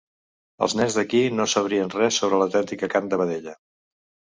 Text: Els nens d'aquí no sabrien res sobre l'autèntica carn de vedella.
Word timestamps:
Els 0.67 0.73
nens 0.79 0.95
d'aquí 1.01 1.21
no 1.41 1.47
sabrien 1.55 1.95
res 1.99 2.21
sobre 2.25 2.43
l'autèntica 2.43 2.95
carn 2.97 3.15
de 3.17 3.25
vedella. 3.25 3.61